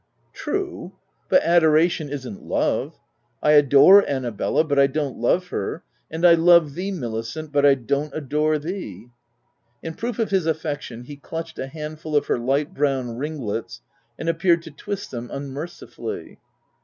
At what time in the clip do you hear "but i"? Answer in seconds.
4.63-4.87, 7.51-7.75